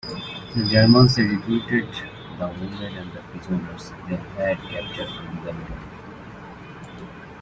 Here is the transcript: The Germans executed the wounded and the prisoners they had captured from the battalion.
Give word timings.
The 0.55 0.65
Germans 0.67 1.19
executed 1.19 1.87
the 2.39 2.47
wounded 2.47 2.97
and 2.97 3.13
the 3.13 3.19
prisoners 3.21 3.91
they 4.09 4.15
had 4.15 4.57
captured 4.71 5.09
from 5.09 5.35
the 5.45 5.53
battalion. 5.53 5.79